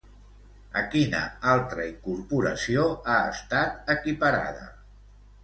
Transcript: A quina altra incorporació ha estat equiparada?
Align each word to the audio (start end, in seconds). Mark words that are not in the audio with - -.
A 0.79 0.81
quina 0.95 1.19
altra 1.51 1.85
incorporació 1.89 2.87
ha 3.11 3.19
estat 3.35 3.93
equiparada? 3.97 4.67